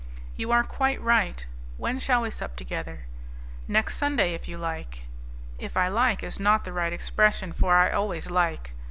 "You 0.35 0.49
are 0.51 0.63
quite 0.63 0.99
right. 0.99 1.45
When 1.77 1.99
shall 1.99 2.23
we 2.23 2.31
sup 2.31 2.55
together?" 2.55 3.05
"Next 3.67 3.97
Sunday, 3.97 4.33
if 4.33 4.47
you 4.47 4.57
like." 4.57 5.03
"If 5.59 5.77
I 5.77 5.89
like 5.89 6.23
is 6.23 6.39
not 6.39 6.63
the 6.63 6.73
right 6.73 6.91
expression, 6.91 7.53
for 7.53 7.75
I 7.75 7.91
always 7.91 8.31
like. 8.31 8.73